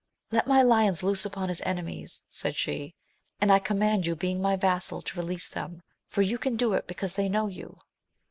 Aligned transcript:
Let 0.31 0.47
my 0.47 0.63
lions 0.63 1.03
loose 1.03 1.25
upon 1.25 1.47
his 1.49 1.61
enemies, 1.61 2.23
said 2.27 2.55
she, 2.55 2.95
and 3.39 3.51
I 3.51 3.59
command 3.59 4.07
you 4.07 4.15
being 4.15 4.41
my 4.41 4.55
vassal 4.55 5.03
to 5.03 5.19
release 5.19 5.47
them, 5.47 5.83
for 6.07 6.23
you 6.23 6.39
can 6.39 6.55
do 6.55 6.73
it 6.73 6.87
because 6.87 7.13
they 7.13 7.29
know 7.29 7.45
you. 7.45 7.77